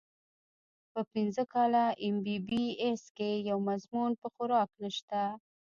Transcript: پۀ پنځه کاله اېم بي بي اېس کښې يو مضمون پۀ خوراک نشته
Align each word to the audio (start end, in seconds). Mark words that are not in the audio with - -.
پۀ 0.93 1.01
پنځه 1.13 1.43
کاله 1.53 1.85
اېم 2.03 2.15
بي 2.25 2.37
بي 2.47 2.63
اېس 2.83 3.03
کښې 3.17 3.31
يو 3.49 3.57
مضمون 3.69 4.11
پۀ 4.19 4.27
خوراک 4.33 4.69
نشته 4.83 5.21